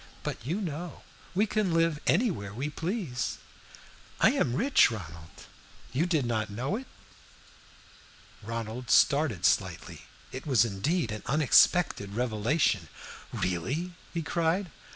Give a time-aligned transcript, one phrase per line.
[0.23, 1.03] But, you know,
[1.35, 3.37] we can live anywhere we please.
[4.19, 5.45] I am rich, Ronald
[5.93, 6.87] you did not know it?"
[8.41, 10.07] Ronald started slightly.
[10.31, 12.87] It was indeed an unexpected revelation.
[13.31, 14.71] "Really?" he cried.